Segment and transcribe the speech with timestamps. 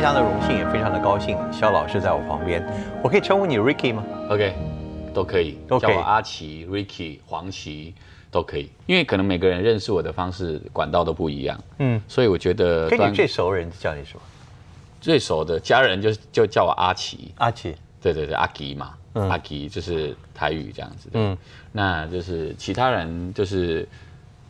[0.00, 2.64] 非常的荣幸，也非常的高兴，肖老师在我旁边，
[3.04, 4.54] 我可以称呼你 Ricky 吗？OK，
[5.12, 5.94] 都可以，都可以。
[5.94, 7.94] 叫我阿奇、Ricky、黄奇
[8.30, 14.22] 都可以，因为可能每个人认识我的方式管道都不一样，嗯，所以我觉得跟你最熟的人叫你什么？
[15.02, 17.76] 最熟的家人就就叫我阿奇，阿奇。
[18.00, 19.28] 对对对，阿奇嘛，嗯。
[19.28, 21.36] 阿奇就是台语这样子的，嗯。
[21.72, 23.86] 那就是其他人就是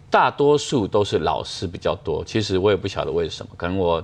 [0.09, 4.01] 大多数都是老师比较多，其实我也不晓得为什么，可能我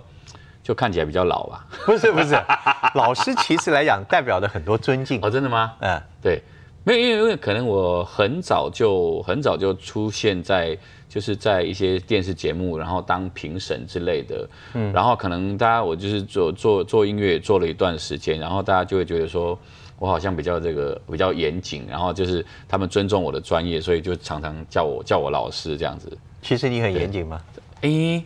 [0.67, 1.64] 就看起来比较老吧。
[1.85, 2.35] 不是不是，
[2.97, 5.20] 老师其实来讲代表的很多尊敬。
[5.23, 5.74] 哦，真的吗？
[5.79, 6.43] 嗯，对，
[6.83, 10.77] 没有，因为因为可能我很早就很早就出现在
[11.09, 19.57] 就是在一些电视节目，然后当评审之类的，嗯，然后可能大家我就是做做做音乐做了一段时间，然后大家就会觉得说。
[19.98, 26.15] 我好像比较这个比较严谨，然后就是他们尊重我的专业，所以就常常叫我叫我老师这样子。
[26.43, 27.41] 其实你很严谨吗？
[27.80, 28.23] 诶，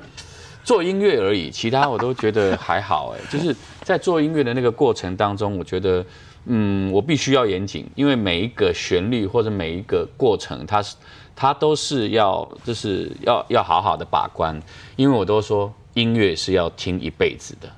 [0.63, 3.15] 做音乐而已，其他我都觉得还好。
[3.17, 6.05] 哎， 就是在做音乐的那个过程当中，我觉得，
[6.47, 10.97] 嗯，我必须要严谨，因为每一个旋律或者每一个过程，它是
[11.35, 14.61] 它都是要就是要要好好的把关，
[14.97, 17.69] 因为我都说音乐是要听一辈子的。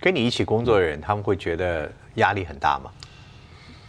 [0.00, 2.90] 跟你一起工作的人，他们会觉得压力很大吗？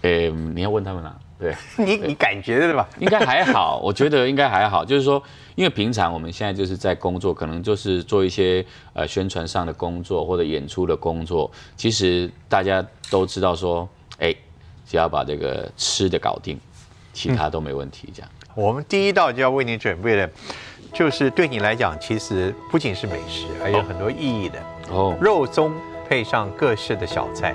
[0.02, 1.53] 诶，你要问他们啦，对。
[1.78, 2.88] 你你感觉对吧？
[3.00, 4.86] 应该还好，我觉得应该还好。
[4.86, 5.22] 就是说，
[5.55, 11.52] 因为平常我们现在就是在工作，可能就是做一些呃宣传上的工作或者演出的工作。
[11.75, 13.88] 其实大家都知道说，
[14.20, 14.33] 哎，
[14.88, 16.58] 只要把这个吃的搞定，
[17.11, 18.09] 其他都没问题。
[18.14, 20.30] 这样，我们第一道就要为你准备的，
[20.94, 24.59] 就是对你来讲，其实不仅是美食，还有很多意义的
[24.92, 25.72] 哦，肉粽
[26.08, 27.53] 配上各式的小菜，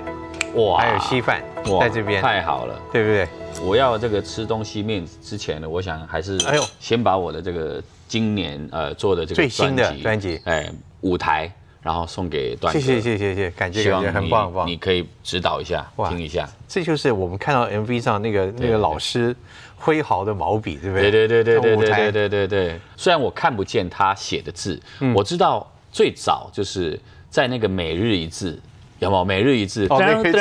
[0.55, 2.79] 哇还有稀饭哇在这边，太好了。
[2.91, 3.27] 对不对？
[3.63, 10.69] 我要这个吃东西面之前呢，我想还是哎呦先把我的这个今年呃做的这个最新的专辑哎
[11.01, 11.49] 舞台，
[11.81, 12.85] 然后送给段谢哥。
[12.85, 14.75] 谢谢谢谢谢，感觉感希望你觉很棒很棒你。
[14.75, 16.49] 可以指导一下，哇听一下。
[16.67, 19.33] 这就是我们看到 MV 上那个那个老师
[19.77, 21.09] 挥毫的毛笔，对不对？
[21.09, 22.79] 对对对对对对对对对对。
[22.97, 26.99] 虽然我看不见他写的字，嗯我知道最早就是
[27.29, 28.59] 在那个每日一字。
[28.99, 29.25] 有没有？
[29.25, 29.87] 每日一字？
[29.89, 30.37] 哦每日一字。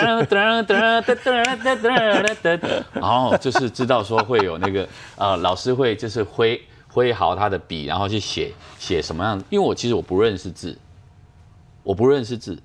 [2.92, 9.42] 然后就是知道说会有那个呃，老师会就是挥挥毫他的笔，然后去写写什么样？
[9.50, 10.78] 因为我其实我不认识字，
[11.82, 12.56] 我不认识字，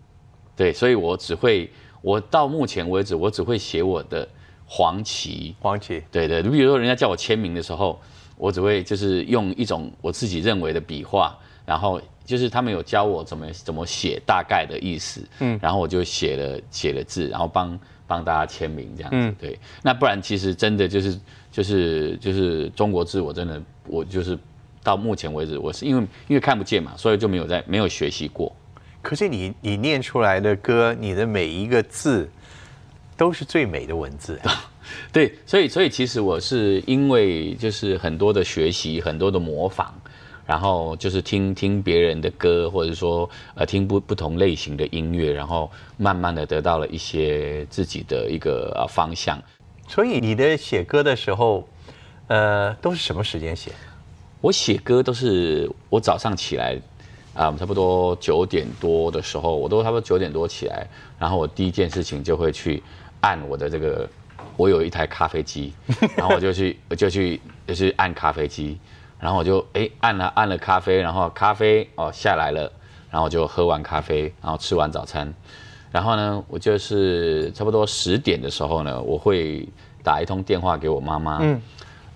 [0.55, 4.27] 对，所以我只会我到目前为止我只会写我的
[4.67, 7.99] 黄旗，黄旗，对对，你比如说人家叫我签名的时候，
[8.37, 11.35] 我只会就是用一种我自己认为的笔画，
[11.69, 19.59] 然后就是他们有教我怎么怎么写大概的意思，嗯，然后我就写了写了字，然后帮帮大家签名这样子，嗯对。
[19.83, 21.19] 那不然其实真的就是
[21.51, 24.35] 就是就是中国字，我真的我就是
[24.81, 28.51] 到目前为止，我是因为因为看不见嘛，所以就没有在没有学习过。
[29.03, 32.27] 可是你你念出来的歌，你的每一个字
[33.15, 34.39] 都是最美的文字。
[35.13, 39.93] 对，所以所以其实我是因为就是很多的学习，很多的模仿，
[40.49, 49.39] 然后就是听听别人的歌，或者说呃听不不同类型的音乐，然后慢慢的得到了一些自己的一个呃方向。
[49.87, 51.69] 所以你的写歌的时候，
[52.25, 53.71] 呃，都是什么时间写？
[54.41, 56.75] 我写歌都是我早上起来
[57.35, 60.87] 啊、差不多九点多的时候，我都差不多九点多起来，
[61.19, 62.81] 然后我第一件事情就会去
[63.21, 64.09] 按我的这个，
[64.57, 65.73] 我有一台咖啡机，
[66.17, 68.79] 然后我就去我 就去就去按咖啡机，
[69.19, 72.71] 然后我就哎按了按了咖啡，然后咖啡哦下来了，
[73.11, 75.33] 然后我就喝完咖啡，然后吃完早餐，
[75.91, 79.67] 然后呢，我就是差不多十点的时候呢，我会
[80.03, 81.61] 打一通电话给我妈妈，嗯，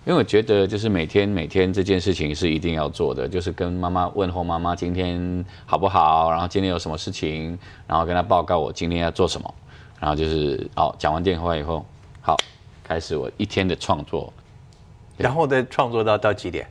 [0.05, 9.53] 因为我觉得就是每天每天这件事情是一定要做的，就是跟妈妈问候妈妈今天好不好，然后今天有什么事情，然后跟她报告我今天要做什么，
[9.99, 11.85] 然后就是哦讲完电话以后，
[12.21, 12.37] 好
[12.83, 14.31] 开始我一天的创作，
[15.17, 16.67] 然后再创作到到几点？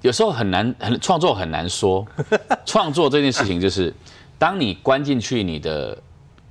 [0.00, 2.04] 有时候很难，很创作很难说。
[2.66, 3.94] 创作这件事情就是，
[4.38, 5.96] 当你关进去你的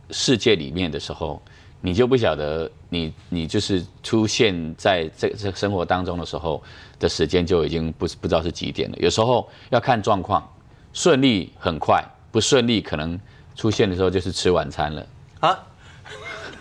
[0.09, 1.41] 世界里面的时候，
[1.81, 6.63] 你就不晓得你你就是出现在这这生活当中的时候
[6.97, 8.97] 的时间就已经不不知道是几点了。
[9.00, 10.47] 有时候要看状况，
[10.94, 12.01] 顺利很快，
[12.31, 13.19] 不顺利可能
[13.56, 15.06] 出现的时候就是吃晚餐了。
[15.41, 15.59] 啊？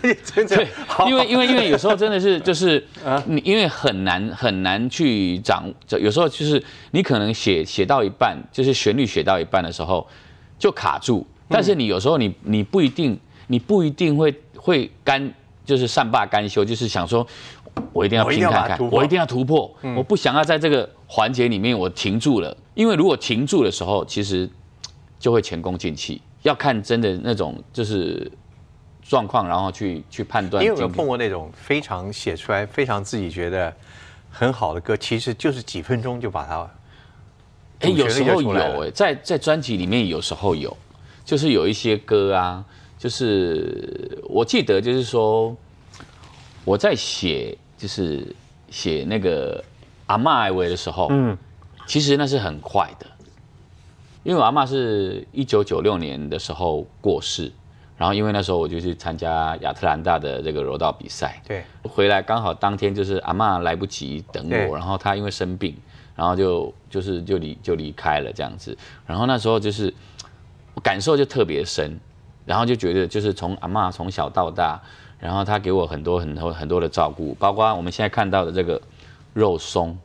[0.23, 0.55] 真的。
[0.55, 0.67] 对，
[1.07, 2.83] 因为因为因为有时候真的是就是
[3.25, 6.61] 你因为很难很难去掌，就有时候就是
[6.91, 10.07] 你可能写写到一半，就是旋律写到一半的时候
[10.57, 15.33] 就卡住，但是你有时候你你不一定你不一定会会甘
[15.65, 17.25] 就是善罢甘休，就是想说
[17.93, 24.49] 我一定要拼看看我一定要突破，我不想要在这个环节里面我停住了，因为如果停住的时候，其实
[25.19, 26.21] 就会前功尽弃。
[26.43, 28.29] 要看真的那种就是
[29.01, 30.63] 状况，然后去去判断。
[30.63, 33.73] 你有没有碰过那种非常写出来非常自己觉得
[34.29, 36.69] 很好的歌，其实就是几分钟就把它，
[37.79, 38.51] 哎，有时候有
[38.83, 40.75] 哎，在在专辑里面有时候有，
[41.25, 42.63] 就是有一些歌啊，
[42.97, 45.55] 就是我记得就是说
[46.63, 48.25] 我在写就是
[48.69, 49.63] 写那个
[50.05, 51.37] 阿妈艾维的时候，嗯，
[51.85, 53.07] 其实那是很快的。
[54.23, 57.51] 因为我阿妈是一九九六年的时候过世，
[58.01, 65.77] 然后因为那时候我就去参加亚特兰大的这个柔道比赛，对，回来刚好当天就是阿妈来不及等我，然后她因为生病，
[66.15, 68.75] 然后就就是就离就离开了这样子，
[69.05, 69.93] 然后那时候就是
[70.81, 71.99] 感受就特别深，
[72.43, 74.81] 然后就觉得就是从阿妈从小到大，
[75.19, 78.81] 然后她给我很多很多很多的照顾，包括我们现在看到的这个
[79.35, 79.95] 肉松，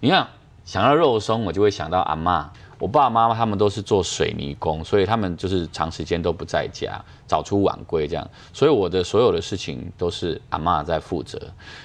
[0.00, 0.26] 你看
[0.64, 2.50] 想到肉松，我就会想到阿妈。
[2.78, 8.30] 我爸爸妈妈他们都是做水泥工，所以他们就是长时间都不在家，早出晚归这样。
[8.52, 11.40] 所以我的所有的事情都是阿妈在负责。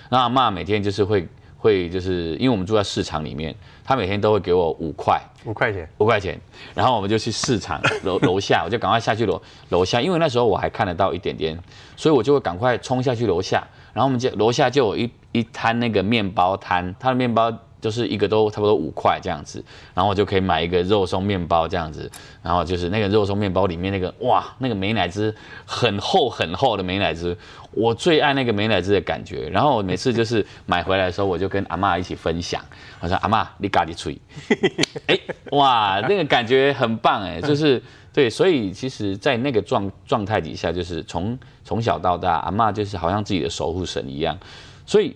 [0.09, 6.39] 那阿妈每天就是会会就是因为我们住在市场里面，她每天都会给我五块五块钱五块钱，
[6.75, 11.57] 然后我们就去市场楼 楼下，我就赶快下去楼楼下，因为那时候我还看得到一点点，
[11.97, 17.51] 所以我就会赶快冲下去楼下，然后我们就楼下就有一一摊那个面包摊，他的面包。
[17.83, 19.61] 就是一个都差不多五块这样子，
[19.93, 22.09] 然后我就可以买一个肉松面包这样子，
[22.41, 25.35] 然后就是那个肉松面包里面那个哇，那个美奶滋
[25.65, 27.37] 很厚很厚的美奶滋，
[27.71, 29.49] 我最爱那个美奶滋的感觉。
[29.49, 32.63] 然后我每次就是买回来的时候，我就跟阿妈一起分享，
[33.01, 34.17] 我说阿妈你咖喱吹，
[35.07, 35.19] 哎
[35.51, 37.83] 哇，那个感觉很棒哎，就是
[38.13, 44.37] 对，所以其实，在那个状状态底下，就是从从小到大，阿妈就是好像自己的守护神一样，
[44.85, 45.13] 所以。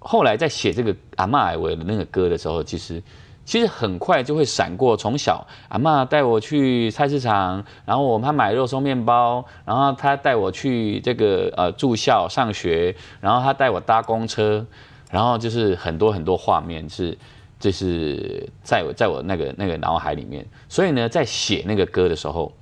[0.00, 3.02] 后来在写这个阿妈艾维的那个歌的时候，其实
[3.44, 4.96] 其实很快就会闪过。
[4.96, 14.64] 从小阿妈带我去菜市场，然后我们买肉松面包，然后她带我去这个呃住校上学，然后她带我搭公车，
[15.10, 17.16] 然后就是很多很多画面是
[17.58, 20.46] 就是在我在我那个那个脑海里面。
[20.68, 22.52] 所以呢，在写那个歌的时候，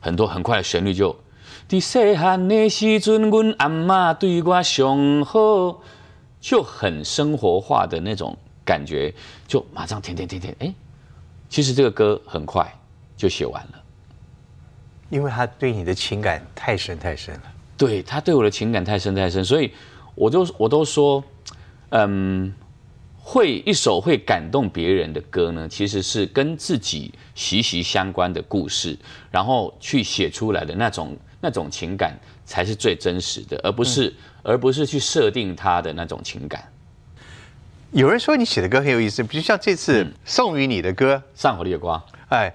[0.00, 1.16] 很多很快的旋律就。
[1.68, 5.80] 在细汉的时阵，阮阿妈对我上好。
[6.42, 9.14] 就很生活化的那种感觉，
[9.46, 10.74] 就马上填填填填，哎，
[11.48, 12.70] 其实这个歌很快
[13.16, 13.82] 就写完了，
[15.08, 17.42] 因为他对你的情感太深太深了。
[17.78, 19.72] 对他对我的情感太深太深，所以
[20.14, 21.22] 我都我都说，
[21.90, 22.52] 嗯，
[23.18, 28.98] 会一首会感动别人的歌呢，其实是跟自己息息相关的故事，
[29.30, 32.18] 然后去写出来的那种那种情感。
[32.44, 34.12] 才是最真实的，而不是
[34.42, 36.68] 而不是去设定他的那种情感。
[37.92, 41.98] 有人说你写的歌很有意思，比如像这次送予你的歌《上火的光》，
[42.28, 42.52] 哎，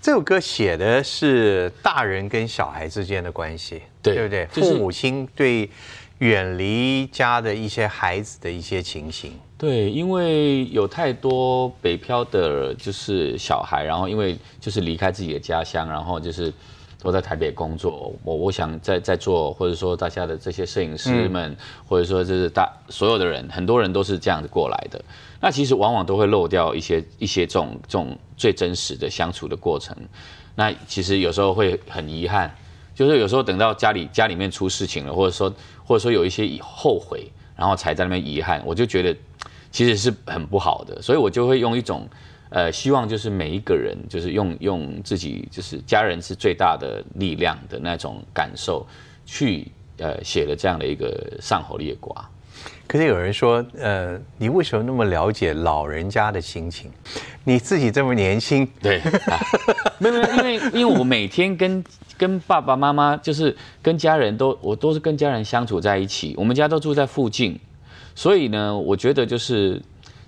[0.00, 4.46] 这首歌写的是大人跟小孩之间的关系，对不对？
[4.46, 5.68] 父母亲对
[6.18, 9.32] 远离家的一些孩子的一些情形。
[9.58, 16.50] 对，因为有太多北漂的，就是小孩，然后因为就是离开自己的家乡，然后就是。
[17.02, 21.56] 都在台北工作，我我想在在做，或者说大家的这些摄影师们，
[21.88, 25.02] 或者说就是大所有的人，很多人都是这样子过来的。
[25.40, 29.96] 那其实往往都会漏掉一些一些这种这种最真实的相处的过程。
[30.54, 32.54] 那其实有时候会很遗憾，
[32.94, 35.50] 就是有时候等到家里家里面出事情了，或者说
[35.84, 39.16] 或者说有一些后悔，然后才在那边遗憾，我就觉得
[39.70, 42.06] 其实是很不好的，所以我就会用一种。
[42.50, 48.86] 呃，希望就是每一个人，就是用用自己，就是家人是最大的力量的那种感受，
[49.24, 49.66] 去
[49.98, 52.12] 呃写了这样的一个上火烈瓜。
[52.86, 56.90] 可是有人说，呃，你为什么那么了解老人家的心情？
[57.44, 59.00] 你自己这么年轻，对，
[59.98, 61.82] 没有没有，因为因为我每天跟
[62.18, 67.58] 跟爸爸妈妈，就是跟家人都，我都是跟家人相处在一起，我们家都住在附近，
[68.16, 69.80] 所以呢，我觉得就是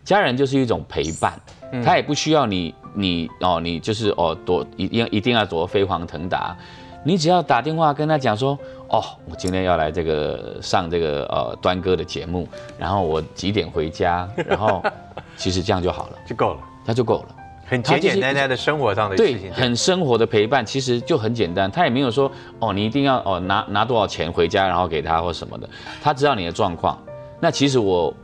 [0.05, 1.39] 家人就是一种陪伴。
[1.83, 6.55] 他也不需要你，你哦，你就是哦，多一定一定要多飞黄腾达，
[7.03, 8.51] 你只要打电话跟他讲说，
[8.89, 14.85] 哦，我今天要来这个上这个呃端哥的节目，然后我几点回家， 然后
[15.35, 17.29] 其实这样就好了，就够了，那就够了，
[17.65, 25.67] 很简简单单的生活上的对，很生活的陪伴，其实就很简单，他也没有说哦，你一定要哦拿拿多少钱回家，然后给他或什么的，
[26.03, 27.03] 他知道你的状况，
[27.41, 28.15] 那其实我。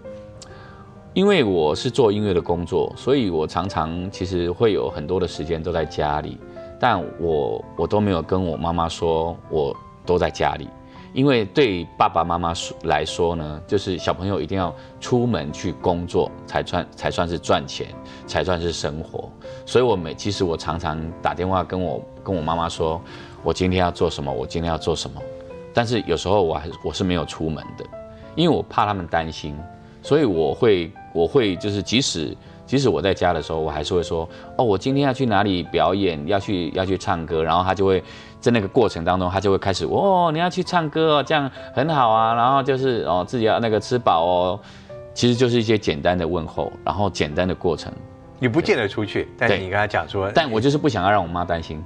[1.18, 6.38] 因为我是做音乐的工作，所以我常常其实会有很多的时间都在家里，
[6.78, 10.68] 但我我都没有跟我妈妈说我都在家里，
[11.12, 17.88] 因为对爸爸妈妈来说呢，就是小朋友一定要出门去工作才算才算是赚钱，
[18.25, 19.28] 才算是生活。
[19.66, 23.02] 所以我每其实我常常打电话跟我跟我妈妈说，
[23.42, 25.20] 我今天要做什么，我今天要做什么。
[25.75, 27.84] 但是有时候我还我是没有出门的，
[28.37, 29.58] 因为我怕他们担心，
[30.00, 38.02] 所以我会我会就是即使即使我在家的时候，我还是会说哦，我今天要去哪里表演，要去要去唱歌，然后他就会。
[38.40, 42.32] 在那个过程当中，他就会开始哦，你要去唱歌哦，这样很好啊。
[42.34, 44.60] 然后就是哦，自己要那个吃饱哦，
[45.12, 47.92] 其实就是一些简单的问候，然后简单的过程。
[48.38, 51.82] 你不见得出去，但是你跟他讲说，但我就是不想要让我妈担心，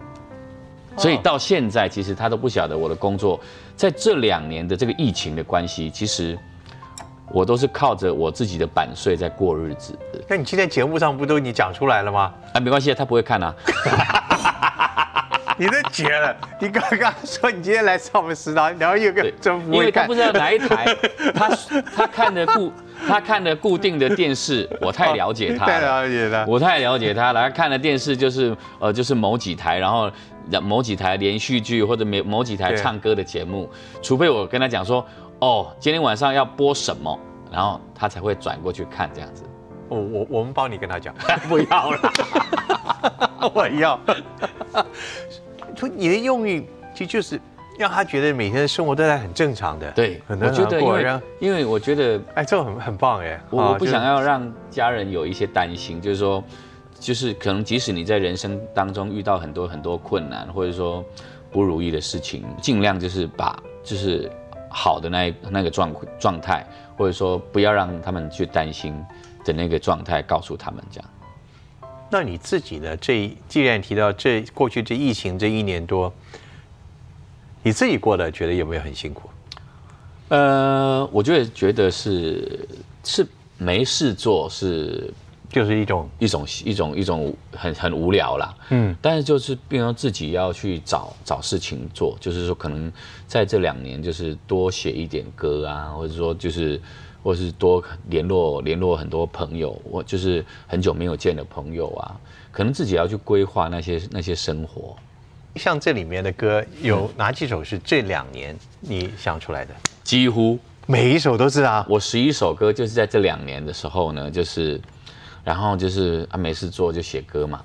[0.99, 3.41] 所以到现在其实他都不晓得我的工作，
[3.75, 6.39] 在这两年的这个疫情的关系，其实
[7.33, 9.99] 我都是靠着我自己的版税在过日子。
[10.29, 12.33] 那你今天节目上不都你讲出来了吗？
[12.53, 13.55] 啊，没关系，他不会看啊。
[15.59, 16.35] 你都绝了！
[16.59, 20.97] 你刚刚说你今天来上我们食堂，然后有个真不会看，因为他不知道哪一台，
[21.35, 21.51] 他
[21.95, 22.73] 他看的固
[23.07, 27.43] 他看的固定的电视，我太了解他，太了解他，我太了解他了。
[27.43, 30.11] 他看的电视就是呃就是某几台，然后
[30.63, 33.71] 某几台连续剧或者某某几台唱歌的节目，
[34.01, 35.07] 除非我跟他讲说
[35.43, 37.19] 哦今天晚上要播什么，
[37.51, 39.43] 然后他才会转过去看这样子。
[39.89, 41.13] 我我我们帮你跟他讲，
[41.51, 42.13] 不要了，
[43.53, 43.99] 我要。
[45.77, 47.41] 说你的用意其实就是
[47.77, 49.91] 让他觉得每天的生活都在很正常的。
[49.91, 53.41] 对，我觉得因为因为我觉得哎，这个很很棒哎。
[53.51, 56.41] 我不想要让家人有一些担心，就是说，
[57.01, 61.05] 就是可能即使你在人生当中遇到很多很多困难，或者说
[61.51, 64.31] 不如意的事情，尽量就是把就是
[64.73, 69.05] 好的那那个状状态，或者说不要让他们去担心
[69.45, 71.11] 的那个状态告诉他们这样。
[72.11, 72.97] 那你自己呢？
[72.97, 76.13] 这既然提到这过去这疫情这一年多，
[77.63, 79.31] 你自己过得觉得有没有很辛苦？
[80.29, 82.69] 呃，我觉得觉得是
[83.05, 83.27] 是
[83.57, 85.13] 没事做，是
[85.53, 88.53] 就是一种一种一种一种很很无聊啦。
[88.71, 92.91] 嗯，但是就是变成自己要去找找事情做，就是说可能
[93.29, 96.81] 在这两年就是多写一点歌啊，或者说就是。
[97.25, 102.19] 或是多联络联络很多朋友，我就是很久没有见的朋友啊，
[102.51, 104.97] 可能自己要去规划那些那些生活。
[105.55, 109.73] 像这里面的歌，有哪几首是这两年你想出来的？
[110.03, 111.87] 几乎每一首都是啊。
[111.89, 114.81] 我十一首歌就是在这两年的时候呢，就是，
[115.45, 117.65] 然后就是啊没事做就写歌嘛。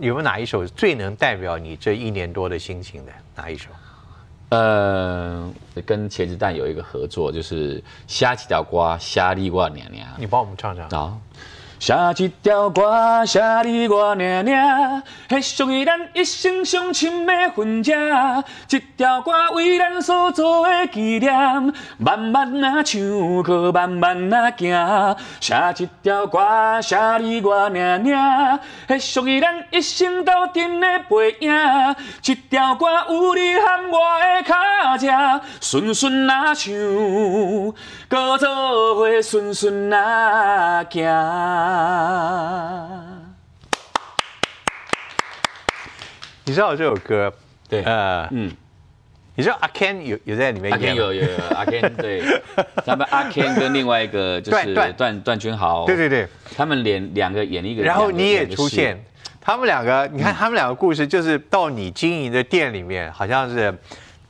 [0.00, 3.12] 有没有哪一首最能代表你这一年多的心情的？
[3.36, 3.68] 哪一首？
[4.50, 5.52] 呃，
[5.84, 10.08] 跟茄子蛋有一个合作，就是虾几条瓜，虾立瓜娘娘。
[10.18, 11.18] 你帮我们唱唱啊。
[11.78, 17.94] 写一条歌，写你我娘娘，迄属于咱一生相亲的婚约。
[18.66, 21.30] 这条歌为咱所做的纪念，
[21.98, 23.00] 慢慢啊唱，
[23.42, 25.16] 可慢慢啊行。
[25.40, 31.52] 写一条歌，写你我娘娘，迄属于咱一生斗阵的背影。
[32.22, 34.54] 这条歌有你和我的脚
[34.96, 35.06] 趾，
[35.60, 36.72] 顺顺啊唱，
[38.08, 41.63] 搁做伙顺顺啊行。
[41.64, 43.00] 啊！
[46.44, 47.32] 你知道这首歌？
[47.68, 48.52] 对，呃，嗯，
[49.34, 50.94] 你知道阿 Ken 有有在里面演？
[50.94, 52.22] 有有有阿 Ken 对，
[52.84, 59.02] 他们阿 Ken 跟另外一个就是段段君豪，对对对，他们连两个演一个，然后你也出现，
[59.40, 63.74] 他们两个，你看他们两个故事，就是到你经营的店里面，好像是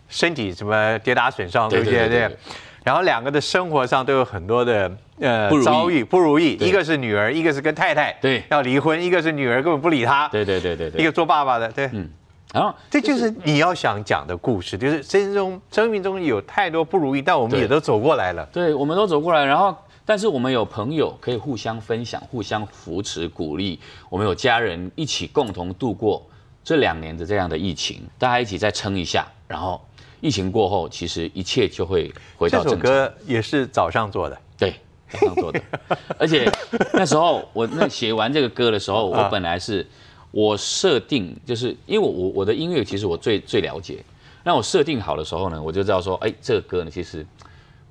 [0.08, 2.08] 身体什么跌打损伤，对不对？
[2.08, 2.38] 对。
[2.84, 8.42] 然后两个的生活上都有很多的呃遭遇不如意，一个是女儿，一个是跟太太对。
[8.50, 12.09] 要离婚，一个是女儿根本不理他，对对对对对，一个做爸爸的对，嗯，
[12.52, 23.78] 然后这就是你要想讲的故事，就是生命中生命中有太多不如意，但我们也都走过来了，对，我们都走过来，然后但是我们有朋友可以互相分享、互相扶持、鼓励，
[24.11, 26.25] 我们有家人一起共同度过
[26.64, 29.80] 这两年的这样的疫情，大家一起再撑一下，然后。
[30.21, 32.80] 疫情过后，其实一切就会回到正常。
[32.80, 34.75] 这首歌也是早上做的，对，
[35.14, 35.61] 早上做的。
[36.18, 36.50] 而且
[36.92, 39.87] 那时候我那写完这个歌的时候，我本来是
[40.30, 44.04] 我设定，就是因为我我我的音乐其实我最最了解。
[44.42, 47.26] 那我设定好的时候呢，我就知道说，哎，这个歌呢其实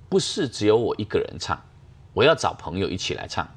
[0.09, 1.59] 不是只有我一个人唱，
[2.13, 3.47] 我要找朋友一起来唱。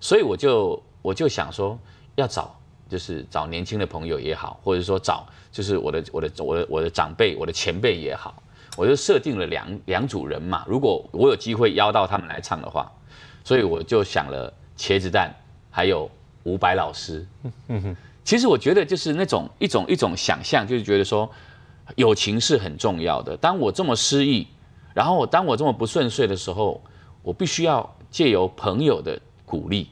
[0.00, 1.78] 所以我就我就想说，
[2.16, 2.54] 要找。
[2.88, 8.40] 就是找年轻的朋友也好，或者说找就是我的我的我的我的长辈、我的前辈也好，
[8.76, 10.64] 我就设定了两两组人嘛。
[10.68, 12.90] 如果我有机会邀到他们来唱的话，
[13.42, 15.34] 所以我就想了茄子蛋，
[15.70, 16.10] 还有
[16.44, 17.26] 伍佰老师。
[18.24, 21.30] 其实我觉得就是那种一种一种想象，就是觉得说
[21.94, 23.36] 友情是很重要的。
[23.36, 24.46] 当我这么失意，
[24.92, 26.82] 然后当我这么不顺遂的时候，
[27.22, 29.88] 我必须要借由朋友的鼓励。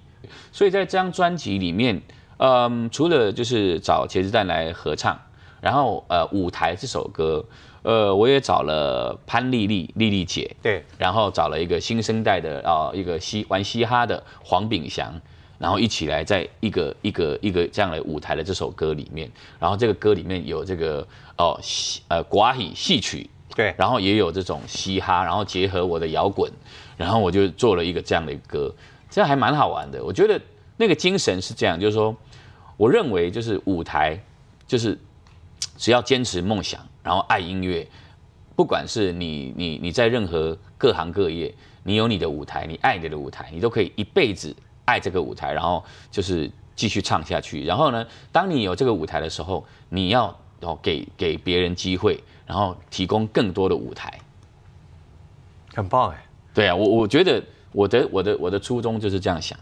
[0.50, 2.02] 所以在这张专辑里面，
[2.38, 5.20] 嗯，除了就是找茄子蛋来合唱，
[5.60, 7.44] 然后呃舞台这首歌，
[7.84, 15.20] 呃我也找了潘丽丽丽丽姐，对，然后找了一个新生代的啊、一个嘻玩嘻哈的黄炳祥，
[15.58, 26.50] 然后一起来在一个一个一个这样的舞台的这首歌里面，然后这个歌里面有这个哦戏呃寡喜戏曲，对，然后也有这种嘻哈，然后结合我的摇滚，
[26.96, 28.74] 然后我就做了一个这样的歌，
[29.10, 30.02] 这样还蛮好玩的。
[30.02, 30.40] 我觉得
[30.78, 32.16] 那个精神是这样，就是说，
[32.76, 34.18] 我认为就是舞台，
[34.66, 34.98] 就是
[35.76, 37.86] 只要坚持梦想，然后爱音乐，
[38.56, 44.56] 不管是你你你在任何各行各业，你有你的舞台，你爱你的舞台，你都可以一辈子
[44.86, 47.64] 爱这个舞台，然后就是继续唱下去。
[47.64, 54.12] 然后呢，当你有这个舞台的时候，你要哦给给别人机会，然后提供更多的舞台。
[55.74, 56.24] 很棒哎。
[56.54, 57.42] 对啊，我我觉得
[57.72, 59.58] 我的我的我的初衷就是这样想。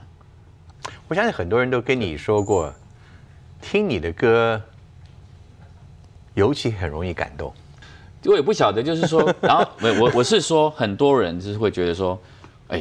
[1.09, 2.73] 我相信很多人都跟你说过，
[3.61, 4.61] 听你的歌，
[6.35, 7.53] 尤其很容易感动。
[8.25, 12.17] 我也不晓得，就是说， 然后我我我是说，很多人就是会觉得说，
[12.69, 12.81] 哎，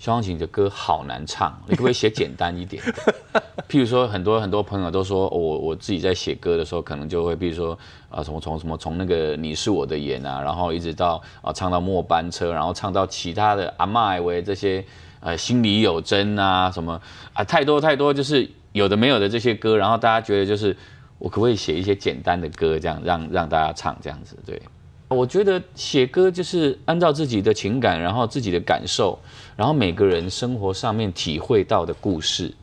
[0.00, 3.42] 萧煌奇的歌好难唱，你可不可以写简单一点的？
[3.70, 7.78] 譬如说，很多很多朋友都说，我我自己在写歌的时候，可能就会，比如说
[8.10, 14.84] 啊，从从什么从那个你是我的眼啊，然后一直到啊唱到末班车，然后唱到其他的阿麦艾维这些，
[15.20, 17.00] 呃，心里有针啊什么
[17.32, 20.76] 啊，太多太多，就是有的没有的这些歌，然后大家觉得就是。
[21.18, 24.36] 我可不可以写一些简单的歌，这样让让大家唱这样子？
[24.46, 24.62] 对，
[25.08, 29.18] 我觉得写歌就是按照自己的情感，然后自己的感受，
[29.56, 32.54] 然后每个人生活上面体会到的故事，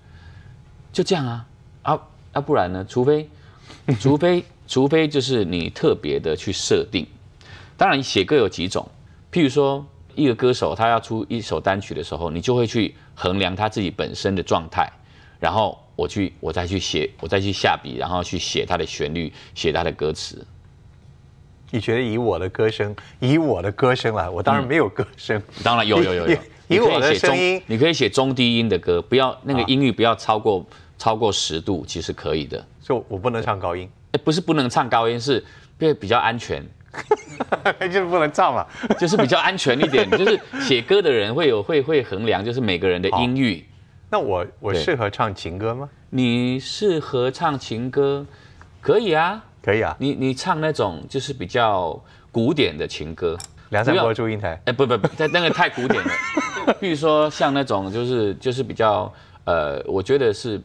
[0.93, 1.45] 就这样啊
[1.81, 1.99] 啊
[2.31, 2.39] 啊！
[2.39, 2.85] 不然呢？
[2.87, 3.29] 除非
[3.99, 7.05] 除非 除非就是你特别的去设定。
[7.75, 8.87] 当然，写歌有几种，
[9.31, 9.85] 譬如说
[10.15, 14.89] 一个歌手他要出一首单曲的时候，你就会去衡量他自己本身的状态，
[15.41, 15.77] 然后。
[15.95, 20.45] 我去，我再去写，我再去下笔，然后去写它的旋律，写它的歌词。
[21.71, 25.41] 你觉得以我的歌声，以我的歌声来，我当然没有歌声。
[25.63, 30.65] 当然有有有有，以我的声音，你可以写中低音的歌，不要那个音域不要超过
[30.97, 32.63] 超过十度，其实可以的。
[32.81, 33.89] 就我不能唱高音，
[34.23, 35.43] 不是不能唱高音，是
[35.99, 36.63] 比较安全，
[37.91, 38.65] 就是不能唱嘛，
[38.99, 40.09] 就是比较安全一点。
[40.11, 43.65] 就是写歌的人会有会会衡量，就是每个人的音域。
[44.15, 45.89] 那我我适合唱情歌吗？
[46.11, 48.25] 你适合唱情歌，
[48.79, 49.93] 可以啊，可以啊。
[49.99, 52.01] 你你唱那种就是比较
[52.31, 53.37] 古典的情歌，
[53.71, 54.57] 梁山伯祝英台。
[54.63, 56.09] 哎，不不不，那个太古典了。
[56.79, 60.61] 比如说像那种就是就是比较呃，我觉得是，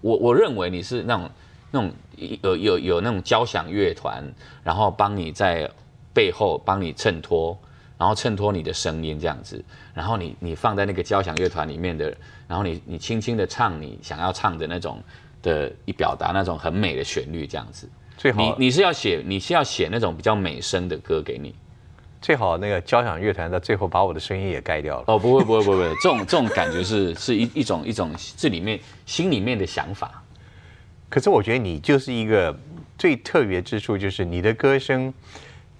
[0.00, 1.28] 我我认为你是那种
[1.72, 1.92] 那种
[2.40, 4.22] 有有有那种交响乐团，
[4.62, 5.68] 然后帮你在
[6.14, 7.58] 背后帮你衬托。
[8.02, 12.12] 然后衬托你的声音这样子，然后你你放在那个交响乐团里面的，
[12.48, 15.00] 然后你你轻轻的唱你想要唱的那种
[15.40, 17.88] 的，以表达那种很美的旋律这样子。
[18.16, 21.54] 最好你你是要写你是要写那种比较美声的歌给你。
[22.20, 25.04] 最好那个交响乐团到最后把我的声音也盖掉了。
[25.06, 30.20] 哦，不会不会不会，这种这种感觉是是一一种一种这里面心里面的想法。
[31.08, 32.52] 可是我觉得你就是一个
[32.98, 35.14] 最特别之处，就是你的歌声。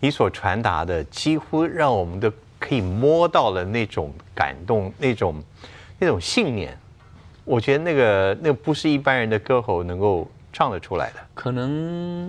[0.05, 5.41] 你所传达的几乎让我们的可以摸到了那种感动，那种
[5.97, 6.77] 那种信念，
[7.45, 11.21] 我觉得那个那不是一般人的歌喉能够唱得出来的。
[11.35, 12.29] 可能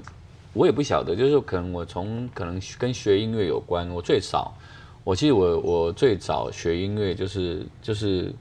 [0.54, 3.90] 我也不晓得，就是可能我从可能跟学音乐有关。
[3.90, 4.54] 我最早，
[5.04, 8.32] 我记得我我最早学音乐就是就是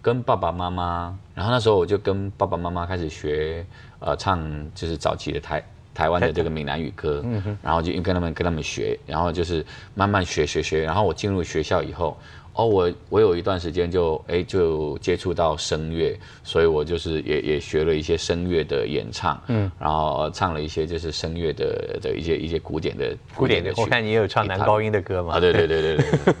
[0.00, 3.66] 跟爸爸妈妈，然后那时候我就跟爸爸妈妈开始学
[3.98, 4.42] 呃唱，
[4.74, 5.62] 就是早期的台。
[5.98, 7.24] 台湾的这个闽南语歌，
[7.60, 12.16] 然后就跟他们跟他们学，然后就是慢慢学学学，然后我进入学校以后，
[12.52, 26.06] 哦，我我有一段时间就哎就接触到声乐，所以我就是也也学了一些声乐的演唱，嗯，然后唱了一些就是声乐的的一些一些古典的古典的，我看你也有唱男高音的歌嘛，啊，对对对对对。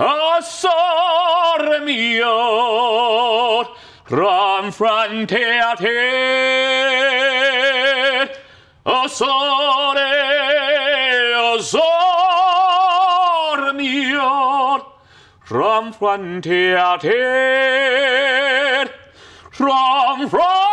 [0.00, 3.74] A sore mio,
[4.08, 5.88] ranfrante a te.
[8.84, 10.06] A sore,
[11.34, 11.82] a sore
[13.72, 14.86] mio,
[15.48, 18.88] ranfrante a te.
[19.58, 20.67] Ranfrante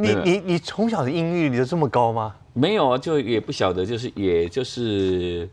[0.00, 2.34] 你你你从小的音域你就这么高吗？
[2.52, 5.48] 没有啊，就也不晓得，就是也就是，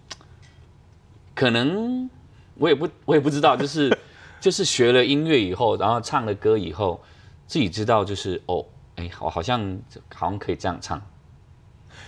[1.33, 2.09] 可能
[2.55, 3.95] 我也不我也不知道，就是
[4.39, 7.01] 就是学了音乐以后，然后唱了歌以后，
[7.47, 9.79] 自己知道就是哦，哎，我好像
[10.13, 11.01] 好像可以这样唱。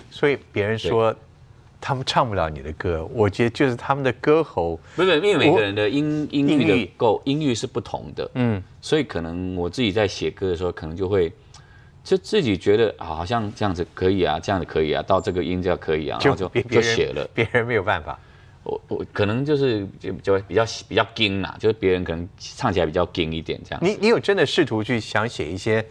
[0.09, 1.15] 所以别人说
[1.79, 11.31] 他们唱不了你的歌，我觉得就是他们的歌喉，不是，因为每个人的音音域音域的够音域是不同的，嗯，所以可能我自己在写歌的时候，可能就会
[12.07, 17.29] 就自己觉得啊好像这样子可以啊，这样子可以啊，到这个音就要可以啊，然后就就写了。
[17.33, 18.17] 别人没有办法。
[18.63, 23.79] 我我可能就是就就比较比较硬啦，就是别人可能唱起来比较硬一点这样。
[23.83, 25.85] 你你有真的试图去想写一些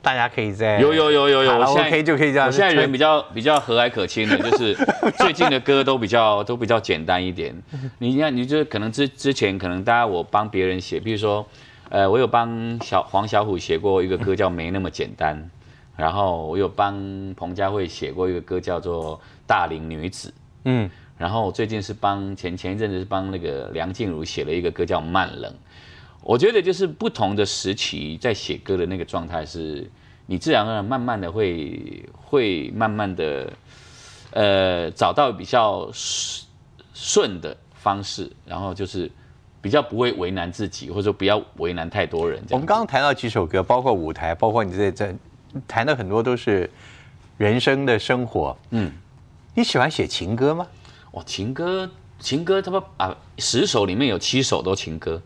[0.00, 4.74] 大家可以在有有有有有，现在 OK 就可以这样我现在人比较比较和蔼可亲的，就是
[5.20, 7.54] 最近的歌都比较都比较简单一点。
[7.98, 11.46] 你看，你就可能之之前可能大家我帮别人写，比如说，
[11.90, 15.34] 呃，我有帮小黄小虎写过一个歌叫《没那么简单》，
[15.98, 16.94] 然后我有帮
[17.34, 19.16] 彭佳慧写过一个歌叫做
[19.48, 20.28] 《大龄女子》。
[20.64, 25.50] 嗯，然后我最近是帮前前一阵子是帮那个梁静茹写了一个歌叫《慢冷》，
[26.22, 29.90] 我觉得就是不同的时期在写歌的那个状态是，
[30.26, 33.52] 你自然而然慢慢的会会慢慢的，
[34.30, 36.46] 呃，找到比较顺
[36.94, 39.10] 顺的方式，然后就是
[39.60, 42.40] 比较不会为难自己，或者说不要为难太多人。
[42.50, 45.14] 我们刚刚谈到几首歌，包括舞台，包括你在在
[45.66, 46.70] 谈的很多都是
[47.36, 48.56] 人生的生活。
[48.70, 48.92] 嗯，
[49.54, 50.66] 你喜欢写情歌吗？
[51.12, 55.20] 哇，情歌情歌，他们啊，十首里面有七首都情歌。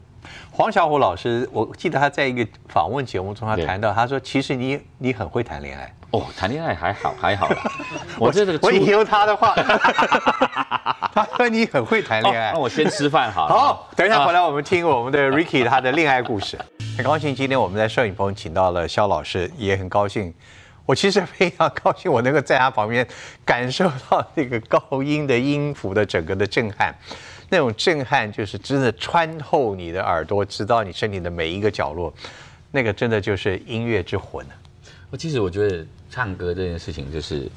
[0.51, 5.93] 黄小虎老师，我记得他在一个访问节目中，他对谈到，他说其实你你很会谈恋爱。
[6.13, 7.63] 哦，谈恋爱还好还好啦，
[8.21, 9.55] 我这个初我引用他的话，
[11.15, 12.61] 他说你很会谈恋爱哦那。
[12.61, 13.55] 我先吃饭好了。
[13.55, 16.59] 好，等一下啊回来我们听我们的 Ricky 他的恋爱故事。
[16.95, 20.33] 很高兴今天我们在摄影棚请到了肖老师，也很高兴。
[20.85, 23.07] 我其实非常高兴，我能够在他旁边
[23.47, 26.95] 感受到那个高音的音符的整个的震撼，
[27.49, 32.13] 那种震撼就是真的穿透你的耳朵，直到你身体的每一个角落，
[32.71, 34.55] 那个真的就是音乐之魂啊。
[35.11, 37.51] 我其实我觉得唱歌这件事情，就是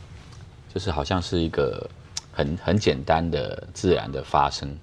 [0.73, 1.87] 就是好像是一个
[2.31, 4.77] 很很简单的自然的发生，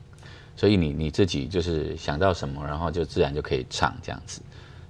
[0.62, 4.40] 所以你你自己就是想到什么，然后就自然就可以唱这样子。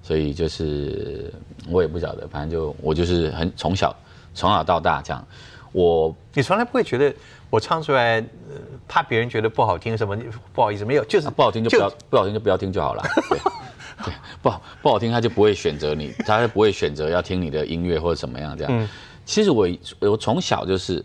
[0.02, 1.32] 所以就是
[1.66, 3.96] 我也不晓得，反正就我就是很从小
[4.34, 5.26] 从小到大这样，
[5.72, 7.14] 我你从来不会觉得
[7.48, 10.14] 我唱出来，呃怕别人觉得不好听什么？
[10.52, 13.02] 不好意思，没有，就是啊不好听就不要不好听就不要听就好了。
[13.30, 13.38] 对，
[14.04, 18.88] 对，不好不好听他就不会选择你，他就不会选择要听你的音乐或者怎么样这样。
[19.24, 19.66] 其实我
[20.00, 21.02] 我从小就是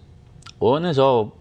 [0.60, 1.32] 我那时候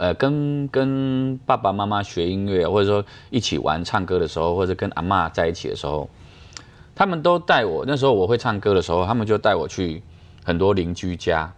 [0.00, 6.08] 呃跟跟爸爸妈妈学音乐，或者说一起玩唱歌的时候，或者跟阿嬷在一起的时候，
[6.94, 7.84] 他们都带我。
[7.86, 10.02] 那时候我会唱歌的时候，他们就带我去
[10.42, 11.52] 很多邻居家，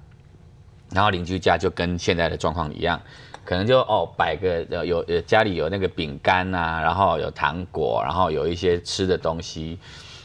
[0.91, 3.01] 然后邻居家就跟现在的状况一样，
[3.45, 9.79] 可能就哦摆个呃有呃家里有那个饼干呐，然后有糖果，然后有一些吃的东西，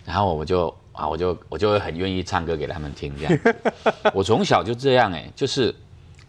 [0.03, 3.55] 然后我就啊我就我就会很愿意唱歌给他们听这样。
[4.11, 5.71] 我从小就这样哎、就是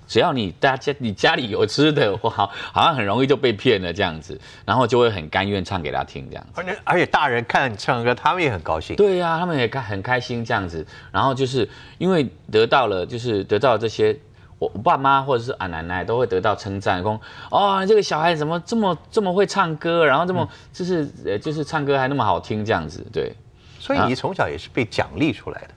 [0.09, 6.51] 只要你大家你家里有吃的，我好好像很容易就被骗了这样子，然后就会很甘愿唱给他听这样子。
[6.57, 8.97] 而且而且大人看你唱歌，他们也很高兴。
[8.97, 11.69] 对呀、他们也开很开心这样子，然后就是
[11.99, 14.19] 因为得到了，就是得到了这些，
[14.59, 23.33] 我我爸妈或者是俺奶奶都会得到称赞，说哦，这个小孩怎么这么这么会唱歌，然后这么、就是呃就是唱歌还那么好听这样子，对，
[23.79, 25.75] 所以你从小也是被奖励出来的。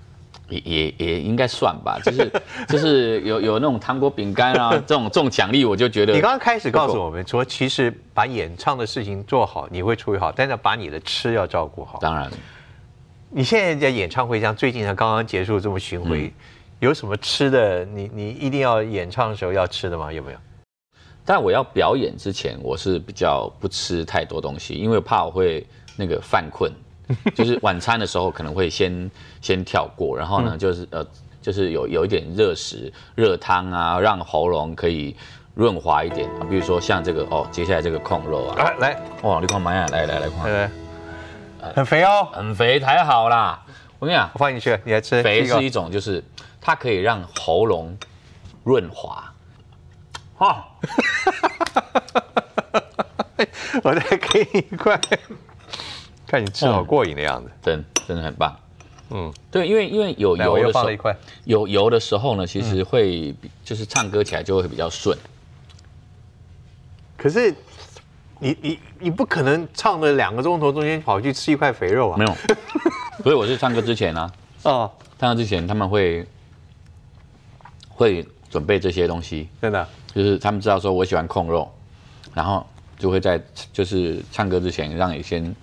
[0.52, 2.32] 也也也应该算吧，就是
[2.68, 12.00] 就是有有那种糖果饼干啊这种这种奖励，我就觉得你刚刚开始告诉我们说，其实把演唱的事情做好，你会处理好，但是把你的吃要照顾好。
[12.00, 12.30] 当然
[13.30, 16.32] 你现在在演唱会，像最近才刚刚结束这么巡回，嗯
[16.80, 17.86] 有什么吃的？
[17.86, 20.12] 你你一定要演唱的时候要吃的吗？
[20.12, 20.38] 有没有？
[21.24, 25.64] 但我要表演之前，我是比较不吃太多东西，因为怕我会
[25.96, 26.72] 那个犯困，
[27.36, 29.10] 就是晚餐的时候可能会先
[29.42, 31.06] 先跳过，然后呢，就是呃，
[31.42, 35.16] 就是有有一点热食、热汤啊，让喉咙可以
[35.56, 36.30] 润滑一点。
[36.50, 40.72] 比如说像这个哦，接下来这个控肉啊，来，来，哇，你看妈呀，来来来看，
[41.62, 43.64] 呃，很肥哦，很肥太好啦。
[44.00, 45.22] 我跟你讲我，放进去，你来吃。
[45.22, 46.24] 肥是一种就是
[46.60, 47.96] 它可以让喉咙
[48.64, 49.22] 润滑。
[50.42, 50.58] 哦，
[53.84, 55.00] 我再给你一块，
[56.32, 57.52] 看你吃好过瘾的样子。
[57.62, 58.58] 真真的很棒。
[59.10, 61.14] 嗯，对，因为因为有油的时候。
[61.44, 65.18] 有油的时候呢，其实会比就是唱歌起来就会比较顺。
[67.18, 67.54] 可是
[68.40, 72.24] 你你你不可能唱了两个钟头，中间跑去吃一块肥肉啊没？
[72.24, 72.34] 有，
[73.24, 74.32] 所以我是唱歌之前啊、
[74.64, 74.90] 哦，
[75.20, 76.26] 唱歌之前他们会
[77.90, 79.86] 会准备这些东西，真的。
[80.16, 81.70] 就是他们知道说我喜欢控肉，
[82.34, 82.66] 然后
[82.98, 83.42] 就会在
[83.74, 85.54] 就是唱歌之前让你先，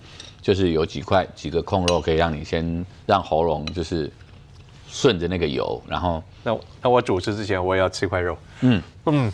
[0.49, 4.11] 就是有几块几个控肉可以让你先让喉咙就是
[4.87, 8.35] 顺着那个油，然后那那我主持之前我也要吃块肉。
[8.61, 9.31] 嗯嗯，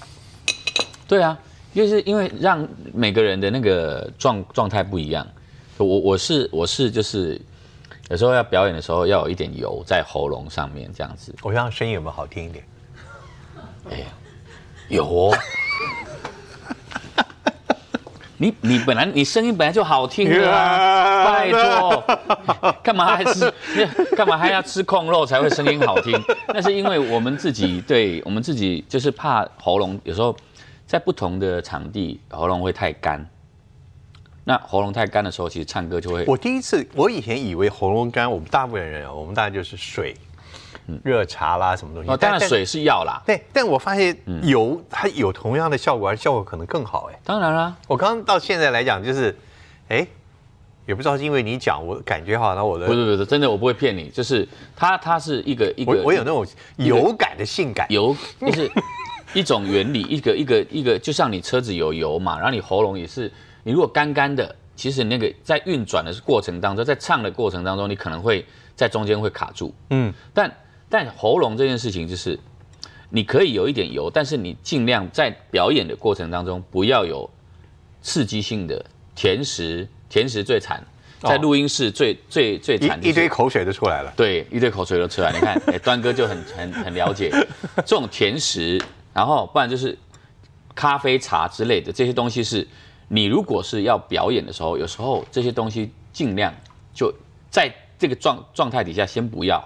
[1.07, 1.39] 对啊，
[1.73, 5.25] 就是因为让每个人的那个状状态不一样，
[5.77, 7.39] 我我是我是就是
[8.09, 11.33] 有时候要表演的时候要有一点油在喉咙上面这样子。
[11.43, 12.65] 我让声音有没有好听一点？
[13.89, 14.07] 哎呀，
[14.89, 15.33] 有哦。
[18.45, 22.03] 你你本来你声音本来就好听的啊， 拜托，
[22.83, 23.51] 干嘛还吃
[24.15, 26.21] 干嘛还要吃控肉才会声音好听？
[26.49, 30.35] 那是因为我们自己对我们自己就是怕喉咙有时候
[30.85, 33.27] 在不同的场地喉咙会太干，
[34.43, 36.23] 那喉咙太干的时候，其实唱歌就会。
[36.27, 40.15] 我第一次我以前以为喉咙干，我们大部分人我们大概就是水。
[41.03, 42.09] 热茶啦，什么东西？
[42.09, 43.21] 哦，当然水是要啦。
[43.25, 47.19] 对，但我发现油它有同样的效果，而效果可能更好哎。
[47.23, 49.35] 当然啦，我刚刚到现在来讲，就是，
[49.89, 50.05] 哎，
[50.85, 56.45] 也不知道是因为你讲，我感觉好像我的不是不是真的，我不会骗你，就是它它是一个一个，我有那种
[56.77, 58.69] 油感的性感，油就是
[59.33, 63.31] 一种原理，一个一个一个，就像你车子有油嘛，然后你喉咙也是，
[63.63, 68.45] 你如果干干的，其实那个在运转的过程当中，在唱的过程当中，你可能会
[68.75, 70.51] 在中间会卡住，嗯，但。
[70.97, 72.39] 但喉咙这件事情就是，
[73.09, 77.29] 你可以有一点油，但是你尽量在表演的过程当中不要有
[78.01, 80.81] 刺激性的甜食，甜食最惨，
[81.19, 84.13] 在录音室最最最惨，一堆口水都出来了。
[84.15, 85.33] 对，一堆口水都出来。
[85.33, 87.29] 你看，哎，端哥就很很很了解
[87.85, 88.81] 这种甜食，
[89.13, 89.97] 然后不然就是
[90.73, 92.65] 咖啡茶之类的这些东西，是
[93.09, 96.53] 你如果是要表演的时候，有时候这些东西尽量
[96.93, 97.13] 就
[97.49, 99.61] 在这个状状态底下先不要。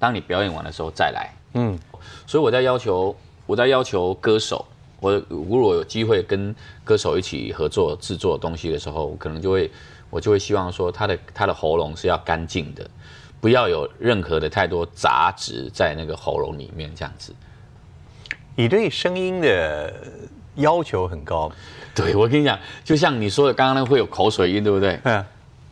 [0.00, 1.78] 当你表演完的时候再来，嗯，
[2.26, 4.64] 所以我在要求，我在要求歌手，
[4.98, 9.70] 我如果有机会跟歌手一起合作制作东西的时候，可能就会，
[10.08, 12.88] 我就会希望说他的他的喉咙是要干净的，
[13.42, 17.34] 不要有任何的太多杂质在那个喉咙里面这样子。
[18.56, 19.92] 你对声音的
[20.54, 21.52] 要求很高，
[21.94, 24.98] 对我跟你讲，就像你说的，刚刚那会有口水音，对不对？
[25.04, 25.22] 嗯，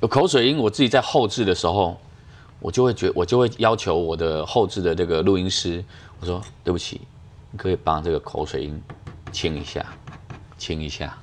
[0.02, 1.98] 有口水音，我自己在后置的时候。
[2.60, 5.84] 我就会觉，我就会要求我的后置的这个录音师，
[6.20, 7.00] 我说对不起，
[7.50, 8.82] 你可以帮这个口水音
[9.30, 9.86] 清一下，
[10.56, 11.16] 清一下。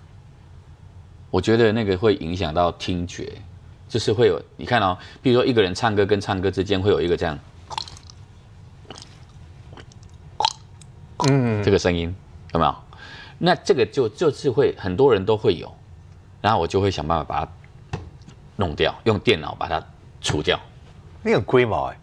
[1.29, 3.41] 我觉得那个会影响到听觉，
[3.89, 7.37] 就是会有你看哦，比如说一个人唱歌跟唱歌之间会有一个这样，
[11.27, 12.15] 嗯，这个声音
[12.53, 12.75] 有没有？
[13.37, 15.69] 那这个就就是会很多人都会有，
[16.39, 17.51] 然后我就会想办法把它
[18.55, 19.85] 弄掉，用电脑把它
[20.21, 20.57] 除掉。
[21.25, 21.97] 那个龟毛哎，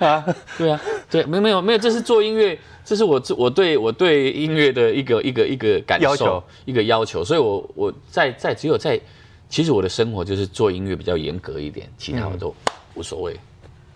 [0.04, 0.26] 啊，
[0.58, 8.98] 对啊，对，没没有没有，这是做音乐，这是我我对我对音乐的一个一个一个感受，一个要求，所以我我在在只有在，
[9.48, 12.52] 其实我的生活就是做音乐比较严格一点，其他我都
[12.94, 13.36] 无所谓。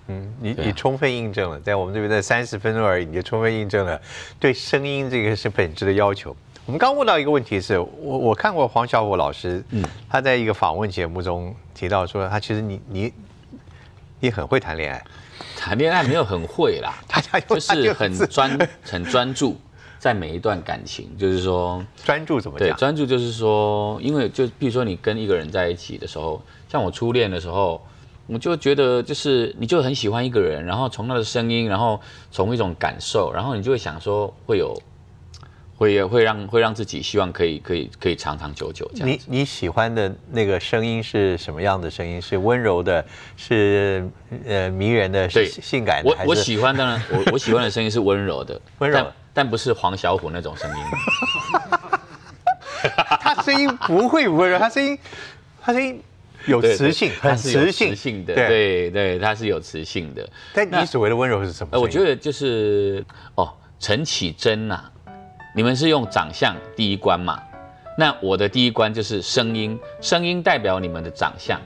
[0.07, 4.01] 嗯，你你充分印证了，在我们这边在三十分钟而已，你就充分印证了
[4.39, 6.37] 对声音这个是本质的要求。
[6.67, 13.13] 我们刚问到一个问题是我我看过黄小虎老师，嗯，他在一个访问节目中提到说，他其实你你
[14.19, 15.05] 你很会谈恋爱，
[15.57, 19.57] 谈恋爱没有很会啦， 他就是很专很专注
[20.01, 27.81] 在每一段感情，就是说专注怎么对专注就是说，因为就比如说你跟一个人在一起的时候，像我初恋的时候，
[28.27, 32.01] 我就觉得就是你就很喜欢一个人，然后从他的声音，然后
[32.33, 34.77] 从一种感受，然后你就会想说会有。
[35.77, 39.09] 会会让会让自己希望可以可以可以长长久久这样。
[39.09, 42.21] 你你喜欢的那个声音是什么样的声音？
[42.21, 43.05] 是温柔的，
[43.37, 44.09] 是
[44.47, 46.09] 呃迷人的，是性感的？
[46.09, 50.77] 我我喜欢的，我我喜欢的声音是温柔的， 温柔，但不是黄小虎那种声音。
[53.21, 54.99] 他声音不会温柔，他声音
[55.61, 56.01] 他声音
[56.47, 60.27] 有磁性，很磁性的，对对，他是有磁性的。
[60.55, 61.79] 但你所谓的温柔是什么？
[61.79, 64.83] 我觉得就是哦，陈绮贞呐。
[65.57, 67.42] 你们是用长相第一关嘛？
[67.97, 71.59] 那我的第一关就是声音，声音代表你们的长相。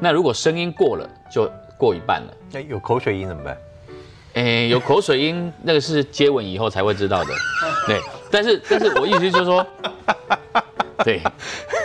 [0.00, 2.34] 那如果声音过了，就过一半了。
[2.50, 3.56] 那有口水音怎么办？
[4.34, 7.32] 哎，有口水音，那个是接吻以后才会知道的。
[7.86, 9.64] 对，但是但是我意思就是说。
[11.04, 11.20] 对，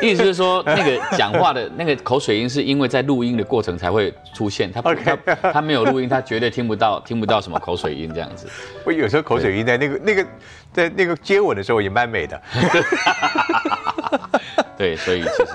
[0.01, 4.71] 意思是说那个讲话的那个口水音，是因为在录音的过程才会出现。
[4.71, 8.47] 他他他没有录音，他绝对听不到听不到什么口水音这样子。
[8.85, 10.25] 我有时候口水音在那个那个
[10.71, 12.41] 在那个接吻的时候也蛮美的。
[14.77, 15.53] 对，所以其实，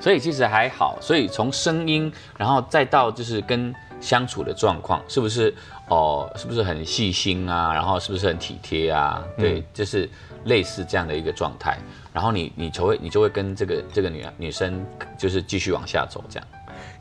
[0.00, 0.96] 所以其实还好。
[1.00, 5.54] 所以从声音，然后再到就是跟相处的状况，是不是
[5.88, 7.74] 哦，是不是很细心啊？
[7.74, 9.22] 然后是不是很体贴啊？
[9.36, 10.08] 对，就是
[10.46, 11.78] 类似这样的一个状态。
[12.12, 14.84] 然后你你就会你就会跟这个这个女女生
[15.16, 16.48] 就是继续往下走这样。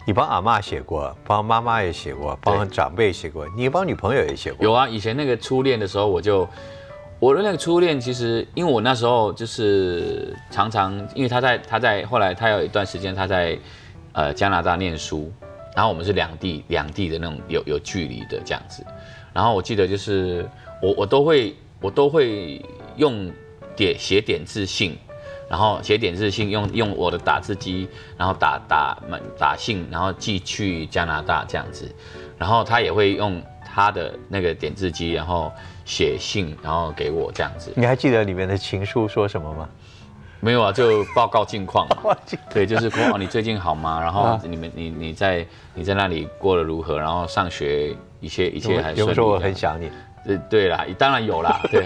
[0.05, 4.63] 你帮阿妈写过，帮妈妈也写过，帮长辈写过，你帮女朋友也写过。
[4.63, 6.47] 有啊，以前那个初恋的时候，我就
[7.19, 13.57] 我的那个初恋，其实因为我那时候就是常常，因为他在他在后来他有一段时间他在
[14.13, 15.31] 呃加拿大念书，
[15.75, 18.85] 然后我们是两地两地的那种有有距离的这样子，
[19.33, 20.47] 然后我记得就是
[20.83, 22.63] 我我都会我都会
[22.97, 23.31] 用
[23.75, 24.97] 点写点字信。
[25.47, 28.97] 然后写点字信，用用我的打字机，然后打打
[29.37, 31.87] 打信，然后寄去加拿大这样子。
[32.35, 35.51] 然后他也会用他的那个点字机，然后
[35.85, 37.71] 写信，然后给我这样子。
[37.75, 39.69] 你还记得里面的情书说什么吗？
[40.39, 41.87] 没有啊，就报告近况。
[42.49, 44.01] 对，就是说哦，你最近好吗？
[44.01, 46.97] 然后你们你你在你在那里过得如何？
[46.97, 48.99] 然后上学一切一切还顺利。
[48.99, 49.91] 有说我很想你。
[50.25, 51.85] 对对啦，当然有啦，对。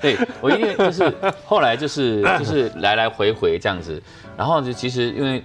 [0.00, 1.12] 对，我因为就是
[1.44, 4.00] 后来就是就是来来回回这样子，
[4.36, 5.42] 然后就其实因为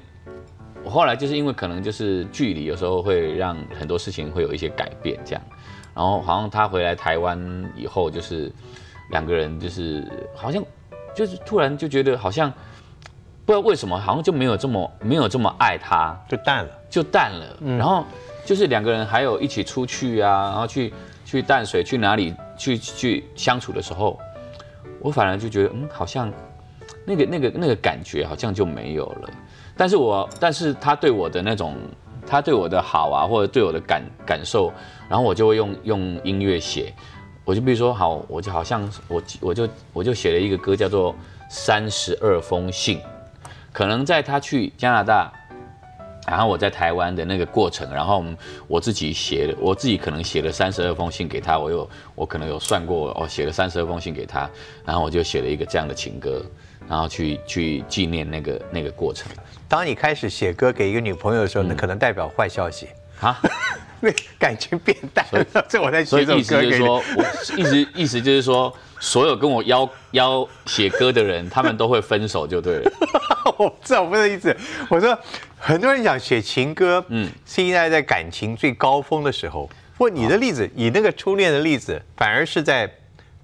[0.83, 5.41] 我后来就是因为可能就是距离有时候会让很多事情会有一些改变这样，
[5.95, 8.51] 然后好像他回来台湾以后就是
[9.11, 10.63] 两个人就是好像
[11.15, 12.51] 就是突然就觉得好像
[13.45, 18.05] 不知道为什么好像就没有这么没有这么爱他，就淡了，就淡了，然后
[18.45, 20.93] 就是两个人还有一起出去啊，然后去
[21.25, 24.19] 去淡水去哪里去去相处的时候。
[25.03, 26.31] 我反而就觉得，嗯，好像
[27.05, 29.29] 那个那个那个感觉好像就没有了。
[29.77, 31.75] 但是我，但是他对我的那种，
[32.25, 34.71] 他对我的好啊，或者对我的感感受，
[35.09, 36.93] 然后我就会用用音乐写。
[37.43, 41.13] 我就比如说，好，我就好像我我就我就写了一个歌，叫做
[41.49, 42.97] 《三十二封信》。
[43.73, 45.31] 可能在他去加拿大。
[46.27, 48.23] 然后我在台湾的那个过程，然后
[48.67, 54.49] 我自己写的，我自己可能写了三十二封信给他，我有我可能有算过，哦，写了三十二封信给他，
[54.85, 56.41] 然后我就写了一个这样的情歌，
[56.87, 59.31] 然后去去纪念那个那个过程。
[59.67, 62.87] 当你开始写歌给一个女朋友的时候，那可能代表坏消息
[63.19, 63.41] 啊，
[64.05, 65.65] 那感情变淡了。
[65.69, 66.85] 这 我在写这首歌给你。
[67.57, 72.91] 意思意思就是说，所有跟我邀邀写歌的人，他们都会分手就对了。
[73.57, 74.55] 我这我不是意思，
[74.89, 75.17] 我说。
[75.65, 79.65] 很多人想写情歌，嗯，是应该在感情最高峰的时候。
[79.97, 82.91] 不过你的例子，你那个初恋的例子，反而是在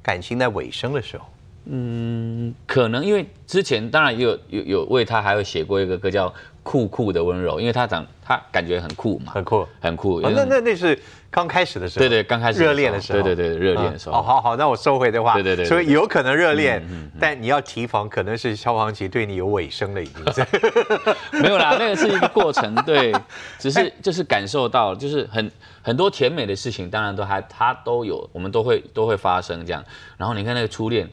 [0.04, 1.26] 感情在尾声的时候。
[1.66, 6.30] 嗯，可能因为之前当然有有有为他还有写过一个歌叫
[6.64, 10.22] 《酷酷的温柔》，因为他长他感觉很酷嘛，很酷很酷。
[10.22, 10.98] 那那那是。
[11.32, 14.18] 刚开始的时候，对对，刚开始热恋的时候，对对对，热恋的时候。
[14.18, 16.84] 哦，好好，那我收回的话，对对对，所以有可能热恋，
[17.20, 20.46] 但你要提防，可能是消防局对你有尾声了，已经。
[21.40, 23.14] 没有啦，那个是一个过程， 对，
[23.60, 25.52] 只是就是感受到，就是很
[25.84, 29.86] 很多甜美的事情，当然都还他都有，我们都会都会发生这样。
[30.18, 31.08] 然后你看那个初恋，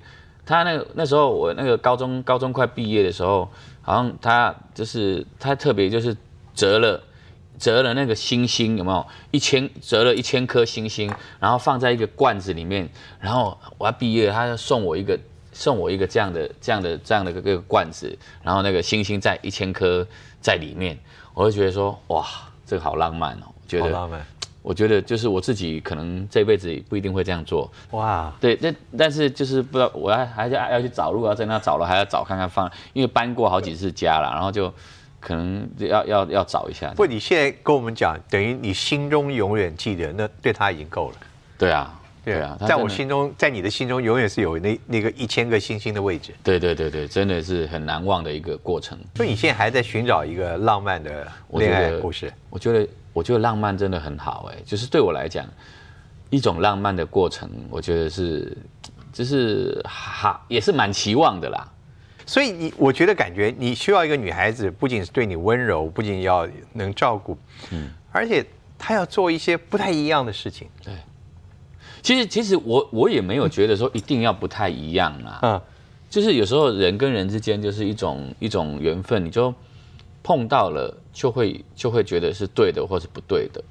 [0.47, 3.51] 他那个那时候我那个高中高中快毕业的时候，
[3.83, 6.17] 好像他就是他特别就是
[6.55, 7.03] 折了。
[7.59, 12.87] 折了那个星星有没有一千折了一千颗星星，然后放在一个罐子里面，
[13.19, 15.19] 然后我要毕业，他就送我一个
[15.55, 20.07] 送我一个这样的这样的这样的一个罐子，然后那个星星在一千颗
[20.39, 20.99] 在里面，
[21.33, 22.27] 我就觉得说哇，
[22.67, 24.23] 这个好浪漫哦，觉得浪漫，
[24.67, 34.73] 我觉得就是我自己可能这辈子不一定会这样做哇，对，那但是就是不知道我要还要要去找，如果要在那找了还要找看看放，因为搬过好几次家了，然后就。
[35.19, 36.93] 可能要要要找一下。
[36.95, 41.17] 不，你现在跟我们讲，等于你心中永远记得，那对他已经够了。
[41.59, 46.33] 对啊，对啊，在我心中，在你的心中，永远是有那那个一千个星星的位置。
[46.45, 48.97] 对对对对，真的是很难忘的一个过程。
[49.17, 52.33] 所以你现在还在寻找一个浪漫的恋爱故事？
[52.49, 55.43] 我觉得，我觉得浪漫真的很好哎，就是对我来讲，
[56.29, 58.55] 一种浪漫的过程，我觉得是，
[59.11, 61.67] 就是哈，也是蛮期望的啦。
[62.27, 67.39] 所以你，我觉得感觉你需要一个女孩子，不仅是对你温柔，不仅要能照顾，
[67.71, 68.45] 嗯，而且
[68.77, 70.69] 她要做一些不太一样的事情。
[70.85, 70.93] 对，
[72.03, 75.63] 其实其实我我也没有觉得说一定要不太一样啊，嗯，
[76.11, 79.55] 就是有时候人跟人之间就是一种一种缘分，你就
[80.27, 83.63] 碰到了就会就会觉得是对的或是不对的，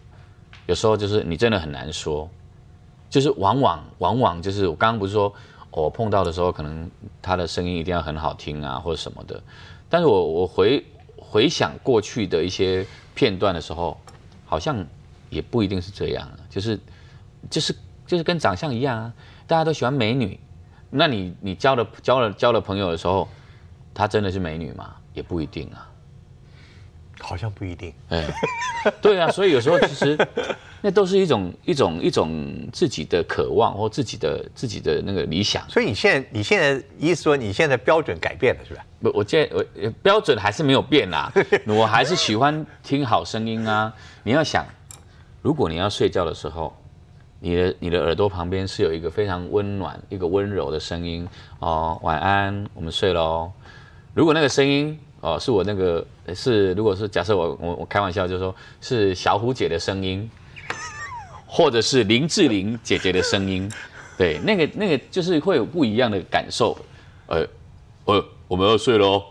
[0.68, 2.30] 有时候就是你真的很难说，
[3.10, 5.34] 就是往往往往就是我刚刚不是说。
[5.72, 6.90] 我碰到的时候，可能
[7.22, 9.44] 他的声音一定要很好听啊，或者什么的。
[9.90, 10.82] 但是我我回
[11.18, 13.98] 回想过去的一些片段的时候，
[14.46, 14.88] 好像
[15.30, 16.26] 也不一定是这样。
[16.50, 16.80] 就是
[17.50, 17.76] 就是
[18.08, 19.14] 就是跟长相一样啊，
[19.48, 20.40] 大家都喜欢美女。
[20.90, 23.28] 那你你交了交了交了朋友的时候，
[23.94, 24.96] 她真的是美女吗？
[25.14, 25.92] 也不一定啊。
[27.26, 27.94] 好像不一定。
[28.10, 28.24] 哎，
[29.02, 30.18] 对啊，所以有时候其实
[30.82, 35.68] 那都是一种一种一种自己的渴望或自己的自己的那个理想。
[35.70, 38.86] 所以你现在你现在意思说你现在标准改变了是吧？
[39.02, 41.32] 不，我现在我呃标准还是没有变啦，
[41.66, 43.92] 我还是喜欢听好声音啊。
[44.24, 44.66] 你要想，
[45.42, 46.76] 如果你要睡觉的时候，
[47.40, 51.28] 你的你的耳朵旁边是有一个非常温暖、一个温柔的声音
[51.60, 53.52] 哦，晚安，我们睡喽。
[54.14, 60.30] 如果那个声音哦是我那个是，如果是假设我我我开玩笑就说是小虎姐的声音，
[61.46, 63.70] 或者是林志玲姐姐的声音，
[64.18, 66.78] 对，那个那个就是会有不一样的感受，
[67.28, 67.46] 呃
[68.06, 69.24] 呃，我们要睡喽，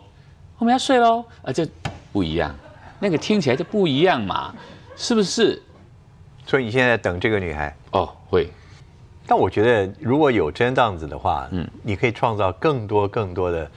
[0.59, 1.67] 我们要睡喽，啊，就
[2.13, 2.55] 不一样，
[3.01, 4.55] 那个听起来就不一样嘛，
[4.97, 5.61] 是不是？
[6.47, 7.75] 所以你现在等这个女孩？
[7.93, 8.49] 哦，会。
[9.27, 13.71] 但我觉得如果有真这样子的话，嗯，你可以创造更多更多的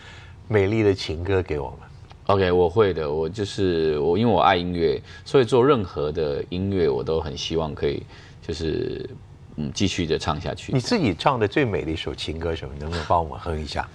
[0.49, 1.87] 美丽的情歌给我们。
[2.28, 3.10] OK，我会的。
[3.10, 8.04] 我就是我，因为我爱音乐，所以做任何的音乐，我都很希望可以
[8.46, 9.10] 就是
[9.56, 10.80] 嗯继续的唱下去你。
[10.80, 12.74] 自己唱的最美的一首情歌什么？
[12.80, 13.88] 能不能帮我们哼一下？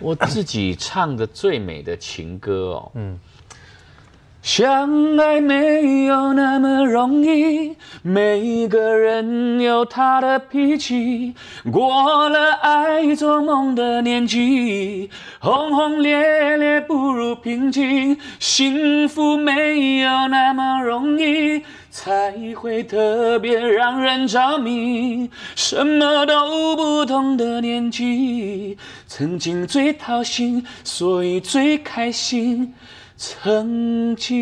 [0.00, 3.18] 我自己唱的最美的情歌哦，嗯。
[4.40, 11.34] 相爱没有那么容易，每个人有他的脾气。
[11.70, 15.10] 过了爱做梦的年纪，
[15.40, 18.16] 轰轰烈烈不如平静。
[18.38, 25.28] 幸福没有那么容易，才会特别让人着迷。
[25.56, 32.72] 什么都不懂的年纪，曾经最掏心，所以最开心。
[33.20, 34.38] 曾经，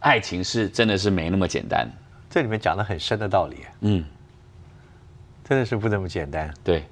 [0.00, 1.88] 爱情是真的是没那么简单。
[2.28, 4.04] 这里面讲了很深的道理，嗯，
[5.42, 6.52] 真的是不那么简单。
[6.62, 6.84] 对，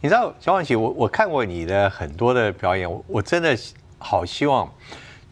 [0.00, 3.56] 你知道小婉琪，我我看过你的很多的表演，我我真的
[4.00, 4.68] 好希望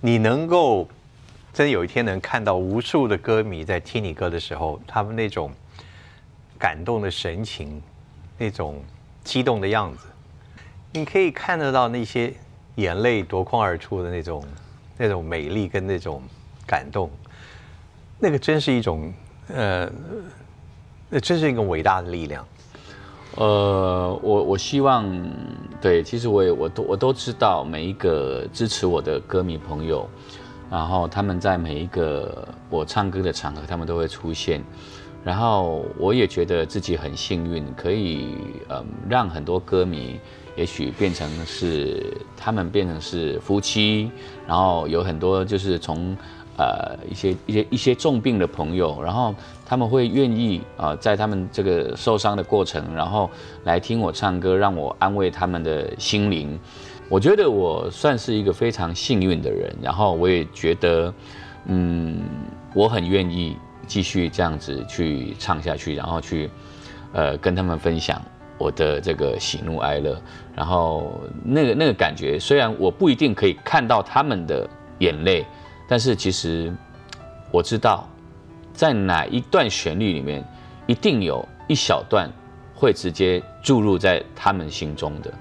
[0.00, 0.86] 你能够
[1.52, 5.50] 真有一天能看到无数的歌迷在听你歌的时候，他们那种
[6.56, 7.82] 感动的神情，
[8.38, 8.80] 那种
[9.26, 10.06] 激动的样子，
[10.92, 12.32] 你可以看得到那些
[12.76, 14.44] 眼泪夺眶而出的那种
[14.96, 16.22] 那种美丽跟那种
[16.64, 17.10] 感动，
[18.20, 19.12] 那个真是一种
[19.48, 19.90] 呃，
[21.10, 22.46] 那真是一个伟大的力量。
[23.34, 25.04] 呃，我我希望，
[25.80, 30.08] 对，其实我也我都我都知道每一个支持我的歌迷朋友，
[30.70, 34.62] 然后他们在每一个我唱歌的场合，他们都会出现，
[35.26, 38.28] 然后我也觉得自己很幸运，可以
[38.68, 40.20] 嗯让很多歌迷
[40.54, 44.08] 也许变成是他们变成是夫妻，
[44.46, 46.16] 然后有很多就是从
[46.56, 49.34] 呃一些一些一些重病的朋友，然后
[49.66, 53.28] 他们会愿意啊、呃在他们这个受伤的过程，然后
[53.64, 56.56] 来听我唱歌，让我安慰他们的心灵。
[57.08, 61.12] 我觉得我算是一个非常幸运的人，然后我也觉得，
[61.66, 62.22] 嗯，
[62.74, 63.56] 我很愿意
[63.86, 66.50] 继续这样子去唱下去，然后去
[67.12, 68.20] 呃跟他们分享
[68.58, 70.20] 我的这个喜怒哀乐，
[70.54, 74.68] 然后那个那个感觉，虽然我不一定可以看到他们的
[74.98, 75.44] 眼泪，
[75.88, 76.72] 但是其实
[77.50, 78.08] 我知道，
[78.72, 80.44] 在哪一段旋律里面，
[80.86, 82.30] 一定有一小段
[82.74, 85.32] 会直接注入在他们心中的。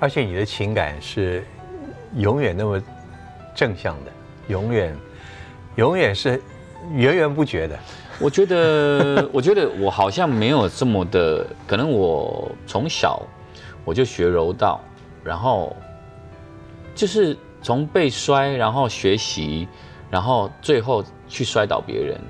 [0.00, 1.44] 而且你的情感是
[2.16, 2.82] 永远那么
[3.54, 4.10] 正向的，
[4.48, 4.94] 永远
[5.76, 6.42] 永远是
[6.92, 7.78] 源源不绝的。
[8.20, 13.20] 我觉得， 我觉得我好像没有这么的，可能我从小
[13.84, 14.80] 我就学柔道，
[15.24, 15.74] 然后
[16.94, 19.66] 就是从被摔，然后学习，
[20.10, 22.20] 然后最后去摔倒别人，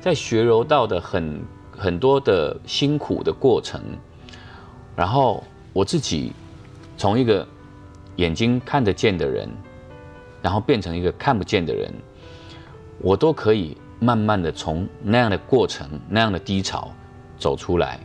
[0.00, 1.42] 在学柔道的很
[1.76, 3.82] 很多的辛苦的过程，
[4.96, 5.44] 然后
[5.74, 6.32] 我自己
[6.96, 7.46] 从一个
[8.16, 9.46] 眼睛看得见的人，
[10.40, 11.92] 然后变成一个看不见的人，
[12.98, 16.90] 我都可以慢慢的从那样的过程、那样的低潮
[17.38, 17.98] 走出来。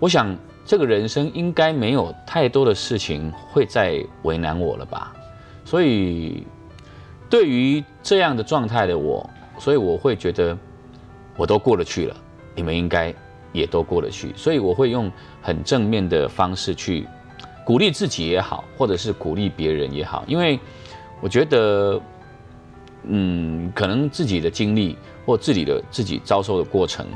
[0.00, 5.14] 我想，这个人生应该没有太多的事情会再为难我了吧。
[5.64, 6.44] 所以，
[7.30, 9.28] 对于这样的状态的我，
[9.58, 10.58] 所以我会觉得
[11.36, 12.16] 我都过得去了，
[12.56, 13.14] 你们应该
[13.52, 14.32] 也都过得去。
[14.36, 17.06] 所以我会用很正面的方式去
[17.64, 20.58] 鼓励自己也好，或者是鼓励别人也好，因为
[21.20, 22.00] 我觉得。
[23.08, 27.06] 嗯，可能自己的经历或自己的自己遭受的过程，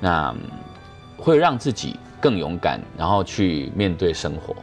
[0.00, 0.38] 那嗯
[1.16, 4.54] 会让自己更勇敢，然后去面对生活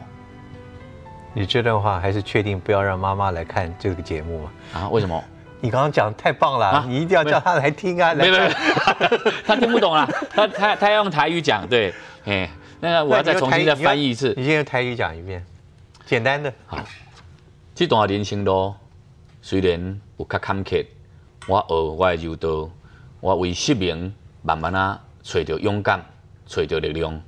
[1.34, 4.52] 你这段话还是确定不要让妈妈来看这个节目吗？
[4.74, 4.88] 啊？
[4.88, 5.22] 为什么？
[5.60, 8.14] 你刚刚讲得太棒了，啊你一定要叫她来听啊！
[8.14, 11.92] 没有没有来看，他听不懂啦，他他他要用台语讲，对，
[12.24, 12.48] 哎，
[12.80, 14.44] 那个我要再重新再翻译一次你。
[14.44, 15.44] 先用台语讲一遍。
[16.06, 16.52] 简单的。
[16.66, 16.78] 好，
[17.74, 18.72] 这段人生路
[19.42, 20.84] 虽然有较坎坷，
[21.46, 22.70] 我学我的柔道，
[23.20, 24.12] 我为失明
[24.42, 26.04] 慢慢啊找到勇敢，
[26.44, 27.22] 找到力量。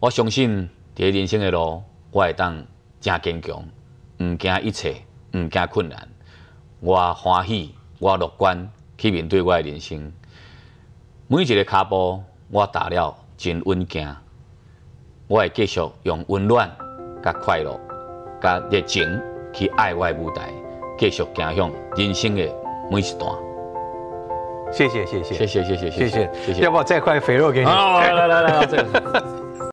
[0.00, 2.62] 我相信伫人生的路，我会当
[3.00, 3.64] 真坚强，
[4.18, 4.96] 毋惊一切，
[5.32, 6.08] 毋惊困难。
[6.80, 10.12] 我欢喜，我乐观去面对我的人生。
[11.26, 14.14] 每一个脚步，我踏了真稳健。
[15.26, 16.70] 我会继续用温暖、
[17.22, 17.80] 甲快乐、
[18.42, 19.18] 甲热情
[19.54, 20.52] 去爱我的舞台，
[20.98, 22.42] 继续走向人生的
[22.90, 23.32] 每一段。
[24.72, 27.66] 谢谢谢谢谢谢谢谢谢谢谢谢要不要再块肥肉给你？
[27.66, 29.43] 来来来，这个。